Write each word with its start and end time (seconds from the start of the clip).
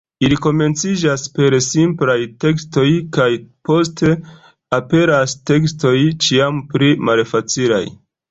Ili 0.27 0.35
komenciĝas 0.43 1.25
per 1.35 1.55
simplaj 1.65 2.15
tekstoj 2.45 2.85
kaj 3.17 3.27
poste 3.69 4.15
aperas 4.79 5.37
tekstoj 5.53 5.95
ĉiam 6.29 6.65
pli 6.73 6.93
malfacilaj. 7.11 7.85